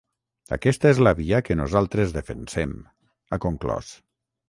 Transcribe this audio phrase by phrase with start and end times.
[0.55, 2.77] “Aquesta és la via que nosaltres defensem”,
[3.33, 3.97] ha conclòs.